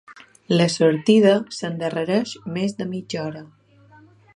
[0.59, 3.49] La sortida s'endarrereix més de mitja hora.